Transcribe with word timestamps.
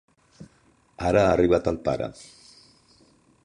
Ara 1.09 1.23
ha 1.25 1.33
arribat 1.35 1.71
el 1.73 1.77
pare. 1.89 2.11